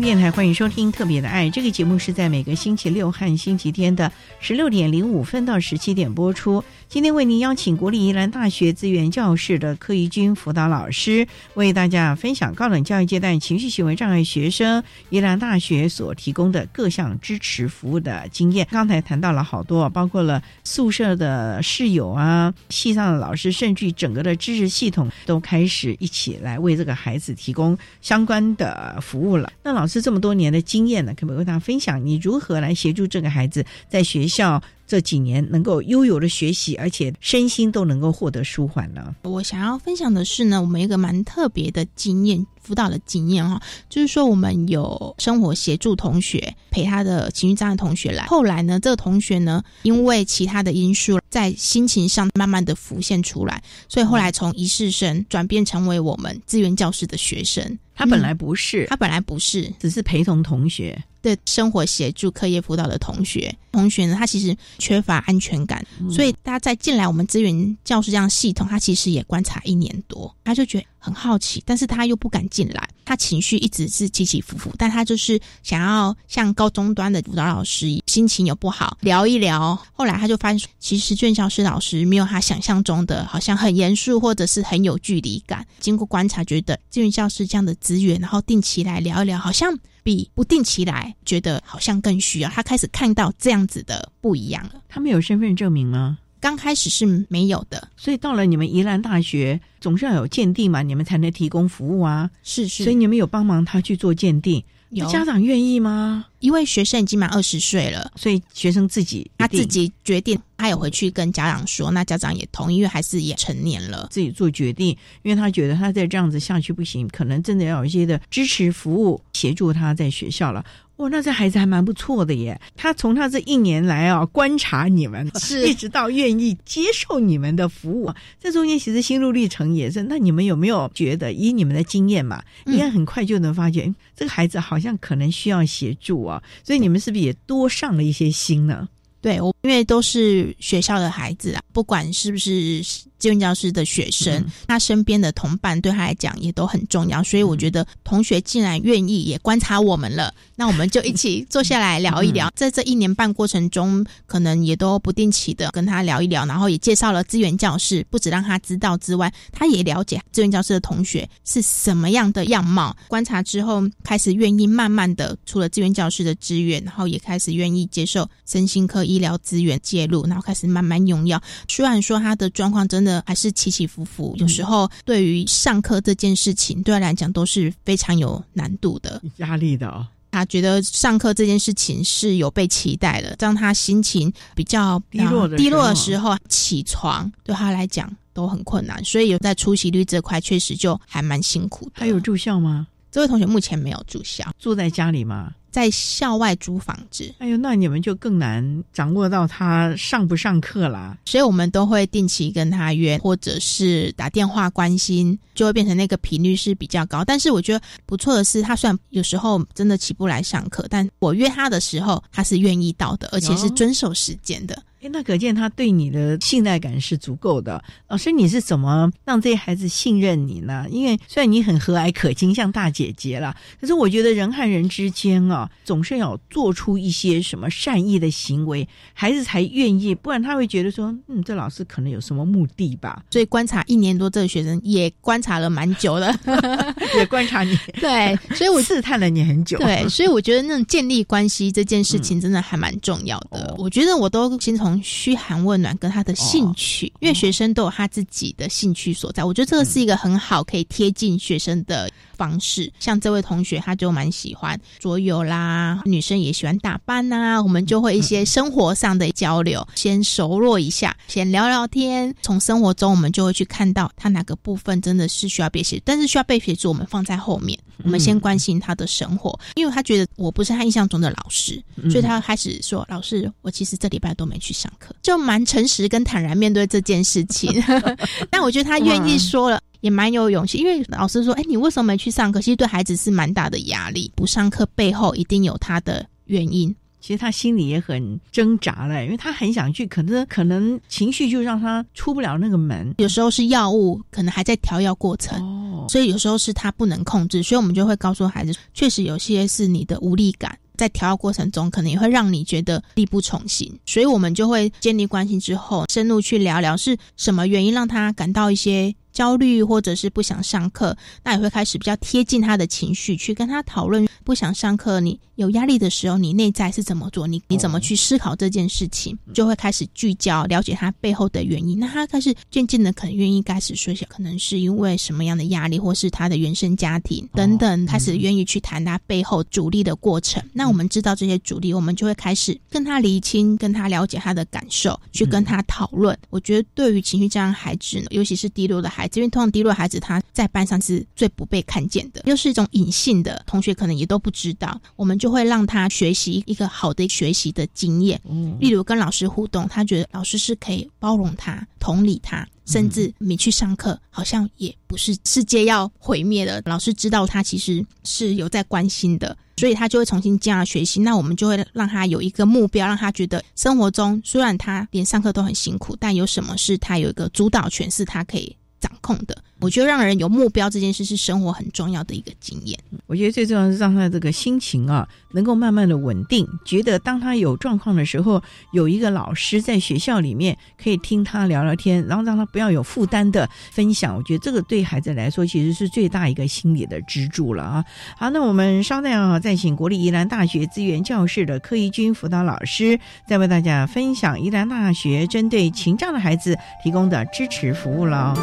[0.00, 6.62] 电台欢迎收听《特别的爱》这个节目，是在每个星期六和星期天的十六点零五分到十七点播出。
[6.88, 18.66] 今天为您邀请国立宜兰大学资源教室的柯怡君辅导老师，为大家分享高等教育阶段情绪行为障碍学生宜兰大学所提供的各项支持服务的经验。
[18.70, 29.52] 刚才谈到了好多，包括了宿舍的室友啊、系上的老师，甚至整个的知识系统都开始一起来为这个孩子提供相关的服务了。
[29.62, 34.62] 那老师这么多年的经验呢，可不可以为大家分享你如何来协助这个孩子在学校？
[34.88, 39.14] 这几年能够悠游的学习，而且身心都能够获得舒缓呢。
[39.22, 43.60] 我想要分享的是呢，我们一个蛮特别的经验，辅导的经验哈，
[43.90, 57.78] 就是说我们有生活协助同学陪他的情绪障碍同学来，后来呢，这个同学呢，因为其他的因素，在心情上慢慢的浮现出来，所以后来从仪式生转变成为我们资源教室的学生。
[57.94, 61.02] 他本来不是，他本来不是，只是陪同同学。
[61.20, 85.64] 对生活协助课业辅导的同学，同学呢，他其实缺乏安全感，所以他在进来我们资源教室这样系统，他其实也观察一年多，他就觉得很好奇，但是他又不敢进来，他情绪一直是起起伏伏，但他就是想要像高中端的辅导老师，心情有不好聊一聊，后来他就发现，其实资源教师老师没有他想象中的，好像很严肃或者是很有距离感。
[85.78, 89.72] 经过观察，觉得资源教师这样的资源，然后定期来聊一聊，好像。
[90.04, 92.48] 比不定期来，觉得好像更需要。
[92.48, 94.80] 他开始看到这样子的不一样了。
[94.88, 96.16] 他们有身份证明吗？
[96.40, 102.30] 刚开始是没有的，所以到了你们宜兰大学，总是要有鉴定嘛，你们才能提供服务啊。
[102.42, 104.64] 是是，所以你们有帮忙他去做鉴定。
[104.90, 106.24] 有家长愿意吗？
[106.40, 114.96] 因为学生已经满二十岁了，所以学生自己他自己决定，他有回去跟家长说，那家长也同意，因为还是也成年了，自己做决定。
[115.22, 120.64] 因为他觉得他再这样子下去不行，可能真的要有一些的支持服务协助他在学校了。
[120.98, 122.60] 哇，那这孩子还蛮不错的耶！
[122.76, 130.02] 他从他这一年来啊，观察你们，是一直到愿意接受你们的服务，这中间其实心路历程也是。
[130.02, 136.42] 那你们有没有觉得，以你们的经验嘛，应该很快就能发觉，这个孩子好像可能需要协助啊？
[136.64, 138.88] 所以你们是不是也多上了一些心呢？
[139.20, 142.80] 对，我因为都是学校的孩子啊，不管是不是
[143.18, 152.50] 资源教师的学生，他身边的同伴对他来讲也都很重要，所以我觉得同学既然愿意也观察我们了，那我们就一起坐下来聊一聊。
[152.54, 162.96] 在这一年半过程中，可能也都不定期的跟他聊一聊，然后也介绍了资源教室，不止让他知道之外，他也了解资源教室的同学是什么样的样貌。
[163.08, 168.98] 观察之后，开始愿意慢慢的，除了资源教室的资源，然后也开始愿意接受身心科。
[169.08, 171.40] 医疗资源介入，然后开始慢慢用药。
[171.66, 180.06] 虽然说他的状况真的还是起起伏伏，有时候对于上课这件事情，对他来讲都是非常有难度的、压力的哦。
[180.30, 189.02] 他觉得上课这件事情是有被期待的，让他心情比较低落、低落的时候起床，对他来讲都很困难。
[189.04, 191.92] 所以有在出席率这块，确实就还蛮辛苦的。
[191.96, 192.86] 他有住校吗？
[193.10, 195.52] 这位同学目前没有住校，住在家里吗？
[195.70, 201.16] 在校外租房子，哎呦，那你们就更难掌握到他上不上课啦。
[201.26, 207.22] 所以我们都会定期跟他约，或者是打电话关心，就会变成那个频率是比较高。
[207.22, 214.82] 但是我觉得不错的是，他虽然有时候真的起不来上课，但我约他的时候，他是愿意到的，而且是遵守时间的。
[215.00, 217.80] 哎，那可见他对你的信赖感是足够的。
[218.08, 220.84] 老师，你是怎么让这些孩子信任你呢？
[220.90, 233.22] 因为虽然你很和蔼可亲，像大姐姐啦，可是我觉得人和人之间啊，总是要做出一些什么善意的行为，孩子才愿意，不然他会觉得说，嗯，这老师可能有什么目的吧。
[233.30, 236.34] 所以观察一年多，这个学生也观察了蛮久了
[237.16, 237.78] 也观察你。
[238.00, 239.78] 对，所以我 试探了你很久。
[239.78, 243.72] 对，所以我觉得那种建立关系这件事情真的还蛮重要的。
[243.78, 244.87] 我觉得我都先从。
[245.02, 252.90] 嘘寒问暖跟他的兴趣，因为学生都有他自己的兴趣所在，我觉得这个是一个很好可以贴近学生的方式。
[252.98, 262.34] 像这位同学，他就蛮喜欢桌游啦，女生也喜欢打扮呐，我们就会一些生活上的交流，先熟络一下，先聊聊天。
[262.40, 277.72] 从生活中，我们就会去看到他哪个部分真的是需要被协助，但是需要被协助，我们放在后面，我们先关心他的生活，因为他觉得我不是他印象中的老师，所以他开始说：“老师，我其实这礼拜都没去上课。”就蛮诚实跟坦然面对这件事情，
[278.50, 280.78] 但我觉得他愿意说了，也蛮有勇气。
[280.78, 284.30] 因为老师说：“哎，你为什么没去上课？”其实对孩子是蛮大的压力。
[284.34, 286.94] 不上课背后一定有他的原因。
[287.20, 293.12] 其实他心里也很挣扎嘞，因为他很想去，可是可能情绪就让他出不了那个门。
[293.18, 295.60] 有时候是药物，可能还在调药过程。
[295.60, 300.78] 哦，所以有时候是他不能控制，所以我们就会告诉孩子，确实有些是你的无力感。
[300.96, 309.14] 在调药过程中，可能也会让你觉得力不从心，所以我们就会建立关系之后，深入去聊聊是什么原因让他感到一些。
[309.38, 315.20] 焦虑或者是不想上课，那也会开始比较贴近他的情绪，去跟他讨论不想上课。
[315.20, 317.46] 你有压力的时候，你内在是怎么做？
[317.46, 319.38] 你你怎么去思考这件事情？
[319.54, 321.96] 就会开始聚焦，了解他背后的原因。
[322.00, 330.60] 那他开始渐渐的可能愿意开始说，可能是因为什么样的压力，或是他的原生家庭等等，开始愿意去谈他背后阻力的过程。
[330.72, 336.36] 那我们知道这些阻力，我们就会开始跟他厘清，跟他了解他的感受，去跟他讨论。
[336.50, 345.00] 我觉得对于情绪这样孩子，尤其是低落的孩，因为通常低落孩子他在班上是最不被看见的，又是一种隐性的，同学可能也都不知道。
[345.16, 348.40] 我们就会让他学习一个好的学习的经验，
[348.80, 356.80] 例如跟老师互动，他觉得老师是可以包容他、同理他，甚至你去上课好像也不是世界要毁灭了。
[356.84, 361.20] 老师知道他其实是有在关心的，所以他就会重新这样学习。
[361.20, 368.74] 那我们就会让他有一个目标，让他觉得生活中虽然他连上课都很辛苦，但有什么是他有一个主导权，是他可以。
[369.00, 372.98] 掌控的，我觉得让人有目标这件事是生活很重要的一个经验。
[373.26, 376.66] 我觉得最重要是让他这个心情啊，能够慢慢的稳定。
[376.84, 384.34] 觉得当他有状况的时候，有一个老师在学校里面可以听他聊聊天，然后让他不要有负担的分享。
[384.34, 388.04] 我觉得这个对孩子来说其实是最大一个心理的支柱了啊。
[388.36, 398.56] 好，那我们稍待啊，再请国立宜兰大学资源教室的柯怡君辅导老师，再为大家分享宜兰大学针对情障的孩子提供的支持服务了。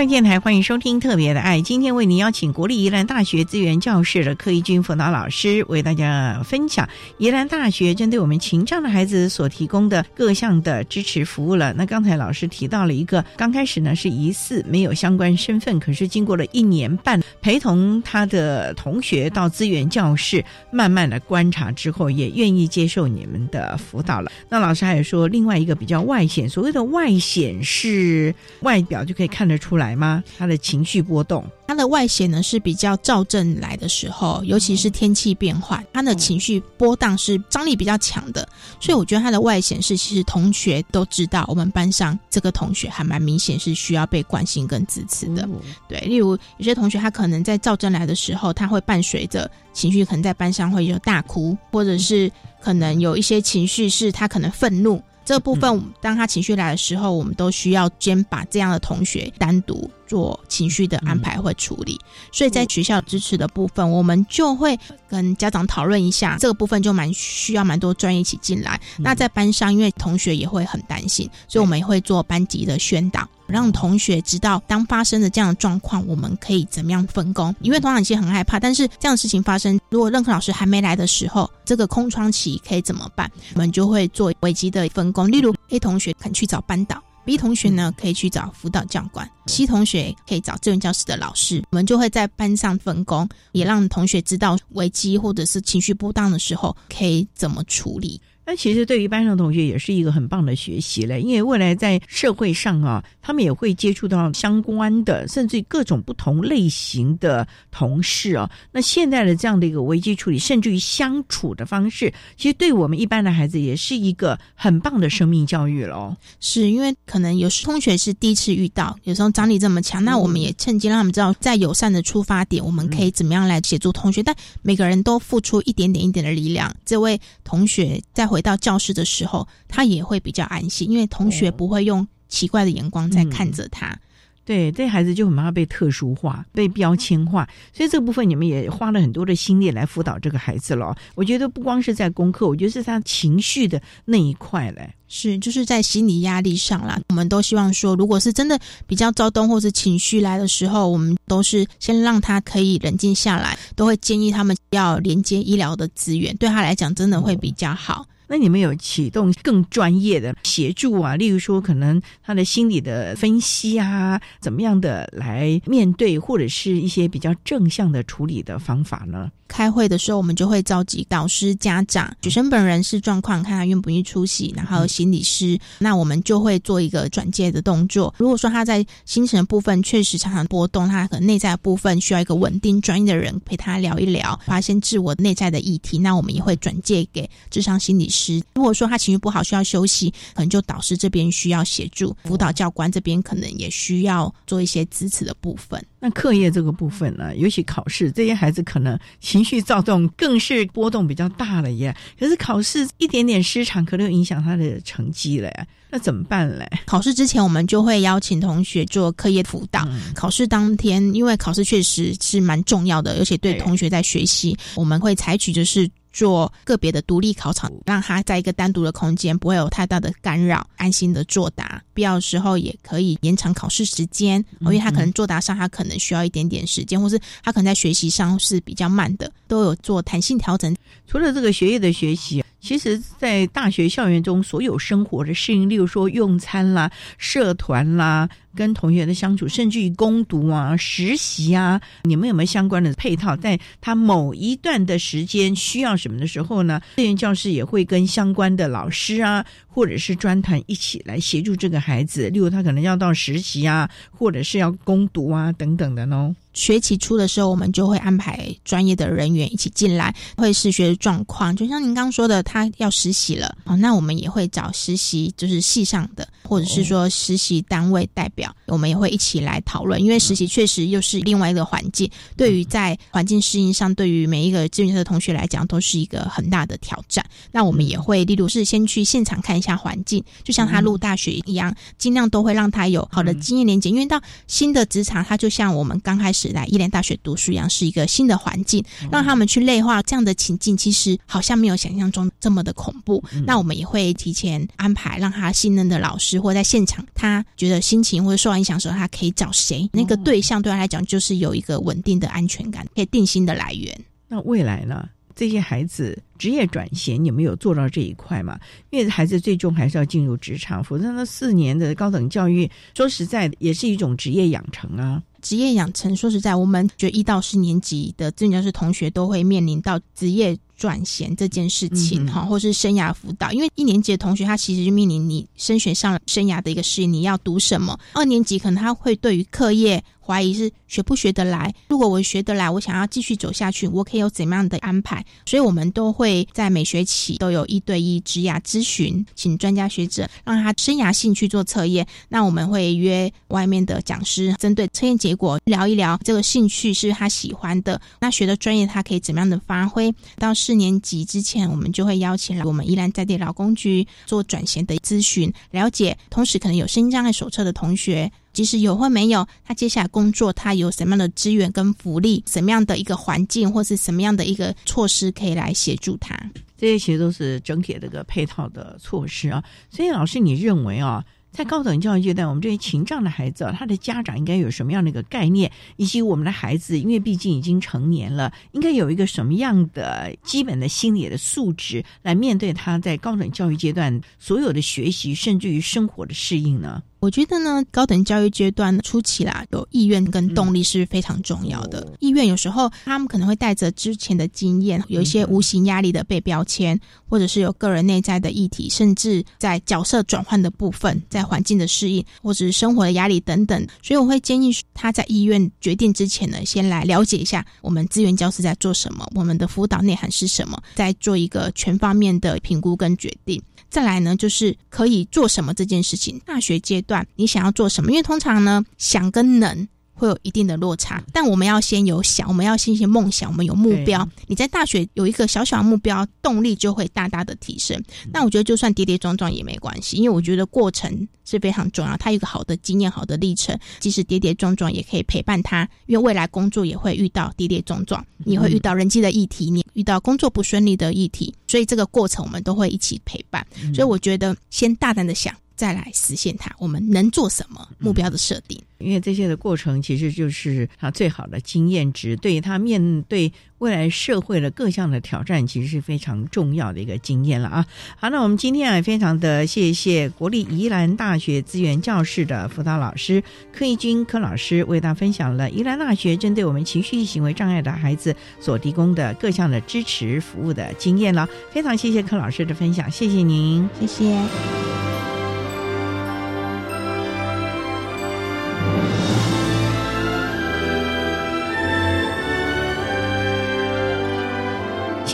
[0.00, 6.88] 教育电台欢迎收听《特别的爱》，今天为您邀请国立宜兰大学资源教室的柯一军辅导老师为大家分享
[7.18, 11.74] 宜兰大学针对我们情障的孩子所提供的各项的支持服务了。
[11.74, 24.32] 那刚才老师提到了一个，刚开始呢是疑似没有相关身份，可是经过了一年半陪同他的同学到资源教室，慢慢的观察之后，也愿意接受你们的辅导了。
[24.48, 29.89] 那老师还有说，另外一个比较外显，所谓的外显是外表就可以看得出来。
[29.90, 30.22] 来吗？
[30.38, 38.48] 他的情绪波动，他的外显呢是比较躁症来的时候，尤其是天气变化，他的情绪波荡是张力比较强的，
[38.80, 45.48] 所以我觉得他的外显是，其实同学都知道，我们班上这个同学还蛮明显是需要被关心跟支持的。
[45.88, 52.30] 对，例如有些同学他可能在躁症来的时候，他会伴随着情绪，可能在班上会有大哭，或者是
[52.60, 55.02] 可能有一些情绪是他可能愤怒。
[55.30, 61.96] 这部分，当他情绪来的时候，我们都需要先把这样的同学单独做情绪的安排或处理。
[62.32, 64.76] 所以在学校支持的部分，我们就会
[65.08, 68.80] 跟家长讨论一下，这个部分就蛮需要蛮多专业一起进来。
[68.98, 73.28] 那在班上，因为同学也会很担心，所以我们也会做班级的宣导。
[73.50, 77.54] 让同学知道，当发生的这样的状况，我们可以怎么样分工？
[77.60, 83.30] 因为同学其实很害怕，但是这样的事情发生，如果任课老师还没来的时候，这个空窗期可以怎么办？
[83.54, 85.30] 我们就会做危机的分工。
[85.30, 91.62] 例如，A 同学肯去找班导，B 同学呢可以去找辅导教官，C 同学可以找志愿教室的老师。
[91.70, 98.20] 我们就会在班上分工，也让同学知道危机或者是情绪波荡的时候可以怎么处理。
[98.50, 108.50] 那其实对于班上同学也是一个很棒的学习了，因为未来在社会上啊，他们也会接触到相关的，甚至各种不同类型的同事啊。
[108.72, 116.16] 那现在的这样的一个危机处理，甚至于相处的方式，其实对我们一般的孩子也是一个很棒的生命教育了。
[116.40, 124.24] 是因为可能有时同学是第一次遇到，有时候张力这么强，那我们也趁机让他们知道，在友善的出发点，我们可以怎么样来协助同学。
[124.24, 133.98] 但每个人都付出一点点、一点的力量，这位同学在回到教室的时候，他也会比较安心，因为同学不会用奇怪的眼光在看着他。
[134.42, 140.96] 对，这孩子就很怕被特殊化、被标签化，所以这部分你们也花了很多的心力来辅导这个孩子了。
[141.14, 144.92] 我觉得不光是在功课，我觉得是他情绪的那一块嘞。
[145.06, 147.00] 是，就是在心理压力上啦。
[147.10, 158.04] 我们都希望说，如果是真的比较躁动或者情绪来的时候，我们都是先让他可以冷静下来，都会建议他们要连接医疗的资源，对他来讲真的会比较好。
[158.30, 161.16] 那你们有启动更专业的协助啊？
[161.16, 169.32] 例如说，可能他的心理的分析啊，怎么样的来面对，或者是一些比较正向的处理的方法呢？
[169.50, 178.14] 开会的时候，我们就会召集导师、家长、学生本人是状况，看他愿不愿意出席，然后心理师，那我们就会做一个转介的动作。
[178.16, 188.40] 如果说他在精神部分确实常常波动，他可能内在的部分需要一个稳定、专业的人陪他聊一聊，发现自我内在的议题，那我们也会转介给智商心理师。
[188.54, 195.84] 如果说他情绪不好需要休息，可能就导师这边需要协助，辅导教官这边可能也需要做一些支持的部分。
[196.02, 198.98] 那课业这个部分呢，尤其考试，这些孩子可能
[199.40, 201.96] 情绪躁动，更是波动比较大了耶。
[202.18, 205.66] 可是考试一点点失常，可能影响他的成绩了呀。
[205.88, 206.68] 那怎么办嘞？
[206.84, 209.88] 考试之前，我们就会邀请同学做课业辅导。
[210.14, 215.90] 考试当天，因为考试确实是蛮重要的，而且对同学在学习，我们会采取就是。
[216.12, 221.82] 做个别的独立考场，让他在一个单独的空间，不会有太大的干扰，安心的作答。
[221.94, 230.74] 必要的时候也可以延长考试时间，因为他可能作答上他可能需要一点点时间，或是他可能在学习上是比较慢的，都有做弹性调整。
[231.06, 232.44] 除了这个学业的学习。
[232.62, 243.36] 其实，在大学校园中，所有生活的适应，例如说用餐啦、社团啦、跟同学的相处，甚至于攻读啊、实习啊，你们有没有相关的配套？
[243.36, 246.80] 在他某一段的时间需要什么的时候呢？
[246.96, 252.30] 资源教师也会跟相关的老师啊，或者是专团一起来协助这个孩子。
[252.30, 256.34] 例如，他可能要到实习啊，或者是要攻读啊等等的呢。
[256.52, 261.54] 学期初的时候，我们就会安排专业的人员一起进来，会视学的状况。
[261.54, 269.98] 就像您刚说的，他要实习了哦，那我们也会找实习，就是系上的，或者是说实习单位代表，我们也会一起来讨论。
[270.02, 277.24] 因为实习确实又是另外一个环境，对于在环境适应上，对于每一个志愿者的同学来讲，都是一个很大的挑战。
[277.52, 283.88] 那我们也会，例如是先去现场看一下环境，就像他入大学一样，尽量都会让他有好的经验连接。
[283.88, 286.50] 因为到新的职场，他就像我们刚开始。
[286.50, 293.22] 来，伊莲大学读书一样，是一个新的环境，让他们去内化这样的情境，其实好像没有想象中这么的恐怖。
[293.46, 299.90] 那我们也会提前安排，让他信任的老师，或在现场，他觉得心情或者受到影响的时候，他可以找谁？
[299.92, 304.00] 那个对象对他来讲，就是有一个稳定的安全感，可以定心的来源。
[304.28, 305.08] 那未来呢？
[305.34, 308.60] 这些孩子职业转型，你们有做到这一块吗？
[308.90, 315.22] 因为孩子最终还是要进入职场，否则那四年的高等教育，说实在的，也是一种职业养成啊。
[315.40, 323.52] 职业养成，说实在，我们觉得一到四年级的志愿教师同学都会面临到职业转型这件事情，哈，或是生涯辅导。
[323.52, 328.00] 因为一年级的同学，他其实就面临你升学上生涯的一个适应，你要读什么？
[328.14, 330.02] 二年级可能他会对于课业。
[330.22, 331.74] 怀疑是学不学得来？
[331.88, 335.24] 如果我学得来，我想要继续走下去，我可以有怎么样的安排？
[335.44, 342.06] 所以，我们都会在每学期都有一对一职涯咨询，请专家学者让他生涯兴趣做测验。
[342.28, 350.14] 那我们会约外面的讲师，针对测验结果聊一聊这个兴趣是他喜欢的，那学的专业他可以怎么样的发挥？
[350.36, 356.16] 到四年级之前，我们就会邀请来我们依然在地劳工局做转型的咨询，了解。
[356.30, 358.30] 同时，可能有身心障碍手册的同学。
[358.52, 366.38] 即使有或没有，他接下来工作他有什么样的资源跟福利，什么样的一个环境，或是什么样的一个措施可以来协助他？
[366.78, 369.64] 这些其实都是整体的一个配套的措施啊。
[369.90, 387.02] 所以老师，你认为啊，在高等教育阶段，我们这些情障的孩子啊，他的家长应该有什么样的一个概念，以及我们的孩子，因为毕竟已经成年了，应该有一个什么样的基本的心理的素质，来面对他在高等教育阶段所有的学习，甚至于生活的适应呢？
[387.20, 392.14] 我觉得呢，高等教育阶段初期啦，有意愿跟动力是非常重要的。
[392.18, 396.98] 意愿有时候他们可能会带着之前的经验，有一些无形压力的被标签，
[397.28, 403.86] 或者是有个人内在的议题，甚至在角色转换的部分，在环境的适应，或者是生活的压力等等。
[404.02, 413.62] 所以我会建议他在意愿决定之前呢，先来了解一下我们资源教师在做什么，我们的辅导内涵是什么，再做一个全方面的评估跟决定。
[413.90, 416.40] 再来呢，就是可以做什么这件事情。
[416.46, 418.10] 大学阶段你想要做什么？
[418.10, 419.88] 因为通常呢，想跟能
[420.20, 421.22] 会有一定的落差。
[421.32, 424.28] 但我们要先有想，我们要先先梦想，我们有目标。
[424.46, 428.00] 你在大学有一个小小的目标，动力就会大大的提升。
[428.32, 432.16] 那我觉得就算跌跌撞撞也没关系，因为我觉得过程是非常重要。
[432.18, 435.88] 他有一个好的经验、好的历程，即使跌跌撞撞也可以陪伴他。
[436.06, 441.54] 因为未来工作也会遇到跌跌撞撞，你会遇到人际的议题，你遇到工作不顺利的议题。
[441.66, 443.64] 所以这个过程我们都会一起陪伴，
[443.94, 446.70] 所以我觉得先大胆的想，再来实现它。
[446.78, 447.88] 我们能做什么？
[447.98, 457.86] 目标的设定，因为这些的过程其实就是他最好的经验值，对于他面对未来社会的各项的挑战，其实是非常重要的一个经验了啊。
[458.14, 471.48] 好，那我们今天啊，非常的谢谢国立宜兰大学资源教室的辅导老师柯义军柯老师，为大家分享了宜兰大学针对我们情绪行为障碍的孩子所提供的各项的支持服务的经验了。
[471.70, 475.19] 非常谢谢柯老师的分享，谢谢您，谢谢。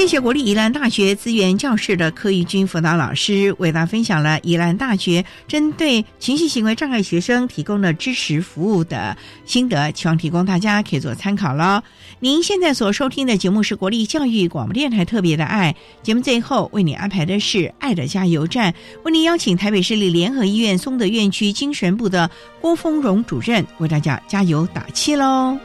[0.07, 11.82] 谢国立宜兰大学资源教室的柯义军辅导老师，为大家分享了宜兰大学针对情绪行为障碍学生提供的支持服务的心得，希望提供大家可以做参考喽。
[12.20, 22.30] 您现在所收听的节目是国立教育广播电台特别的爱节目，最后为你安排的是爱的加油站，为您邀请台北市立联合医院松德院区精神部的
[22.61, 25.59] 郭峰荣主任为大家加油打气喽。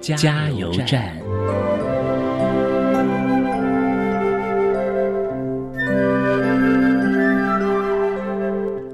[0.00, 1.14] 加油站。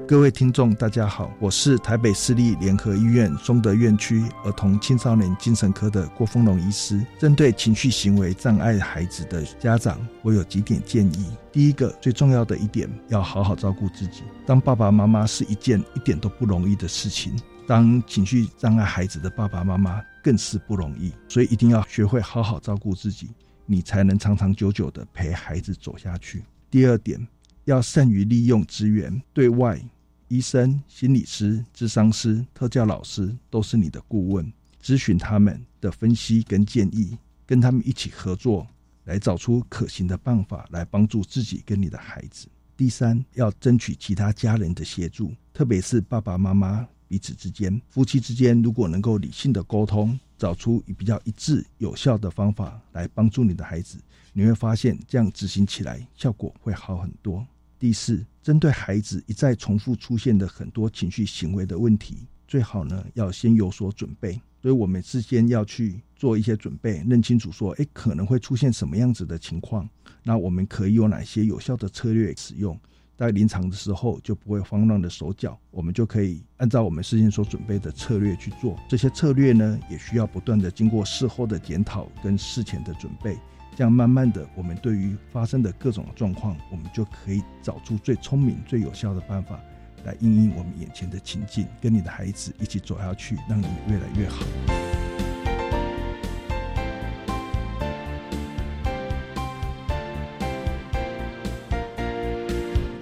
[0.05, 7.01] 各位听众，大家好，我是台北市立联合医院松德院区儿童青少年精神科的郭峰龙医师。
[7.17, 11.37] 针对情绪行为障碍孩子的家长，我有几点建议。
[11.51, 14.23] 第一个，最重要的一点，要好好照顾自己。
[14.45, 17.33] 当爸爸妈妈是一件一点都不容易的事情，
[17.65, 23.29] 当情绪障碍孩子的爸爸妈妈更是不容易，所以一定要学会好好照顾自己，
[23.65, 26.43] 你才能长长久久的陪孩子走下去。
[26.69, 27.25] 第二点，
[27.63, 29.81] 要善于利用资源，对外。
[30.27, 34.51] 医生、心理师、智商师、特教老师都是你的顾问，
[34.83, 38.67] 咨询他们的分析跟建议，跟他们一起合作，
[39.05, 42.49] 来找出可行的办法，来帮助自己跟你的孩子。
[42.75, 53.97] 第三，要争取其他家人的协助，特别是爸爸妈妈彼此之间、夫妻之间，如果能够理性的沟通，找出比较一致、有效的方法来帮助你的孩子，
[54.33, 57.45] 你会发现这样执行起来效果会好很多。
[57.79, 64.39] 第四，针对孩子一再重复出现的很多情绪行为的问题，最好呢要先有所准备。
[64.59, 69.87] 所以我们事先要去做一些准备，认清楚说，哎，可能会出现什么样子的情况，
[70.23, 72.77] 那我们可以有哪些有效的策略使用，
[73.17, 78.77] 在临场的时候就不会慌乱的手脚，我们就可以按照我们事先所准备的策略去做。
[78.87, 83.35] 这些策略呢，也需要不断的经过事后的检讨跟事前的准备。
[83.75, 89.59] 这样慢慢的，我们对于发生的各种状况，我们就可以找出最聪明、最有效的办法，
[90.03, 95.06] 来应应我们眼前的情境，跟你的孩子一起走下去，让你越来越好。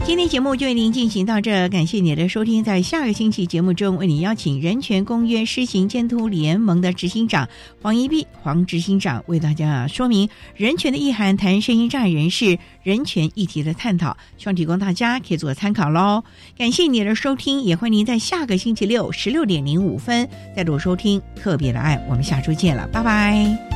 [0.08, 2.64] 今天节目就为您进行到这，感谢你的收听。
[2.64, 7.50] 在下个星期节目中，为你邀请人权公约施行监督联盟的执行长
[7.82, 16.24] 黄一碧黄执行长为大家说明人权的意涵，谈身心障碍人士人权议题的探讨，希望提供大家可以做参考喽。
[16.56, 22.00] 感谢你的收听，也欢迎您在下个星期六十六点零五分再度收听特别的爱。
[22.08, 23.75] 我们下周见了，拜拜。